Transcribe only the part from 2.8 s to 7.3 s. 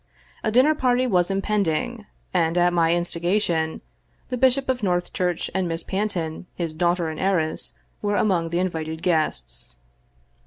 instigation, the Bishop of Northchurch and Miss Panton, his daughter and